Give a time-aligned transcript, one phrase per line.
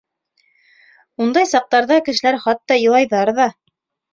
[1.27, 3.49] Ундай саҡтарҙа кешеләр хатта илайҙар ҙа.